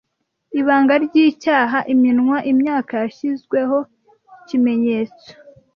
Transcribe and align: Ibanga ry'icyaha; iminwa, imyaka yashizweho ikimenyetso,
Ibanga 0.59 0.93
ry'icyaha; 1.05 1.77
iminwa, 1.93 2.37
imyaka 2.51 2.93
yashizweho 3.03 3.77
ikimenyetso, 4.39 5.29